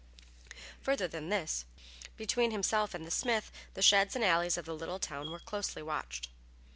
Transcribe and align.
Further 0.81 1.07
than 1.07 1.29
this, 1.29 1.63
between 2.17 2.49
himself 2.49 2.95
and 2.95 3.05
the 3.05 3.11
smith, 3.11 3.51
the 3.75 3.83
sheds 3.83 4.15
and 4.15 4.25
alleys 4.25 4.57
of 4.57 4.65
the 4.65 4.73
little 4.73 4.97
town 4.97 5.29
were 5.29 5.37
closely 5.37 5.83
watched. 5.83 6.29